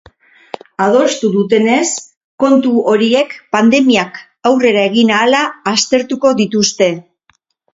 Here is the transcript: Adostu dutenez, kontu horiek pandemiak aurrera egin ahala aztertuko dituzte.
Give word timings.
Adostu 0.85 1.29
dutenez, 1.33 1.83
kontu 2.43 2.71
horiek 2.93 3.35
pandemiak 3.57 4.19
aurrera 4.53 4.87
egin 4.93 5.15
ahala 5.19 5.43
aztertuko 5.75 6.33
dituzte. 6.45 6.91